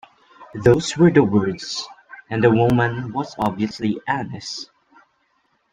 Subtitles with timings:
[0.63, 1.87] Those were the words,
[2.31, 4.67] and the woman was obviously honest.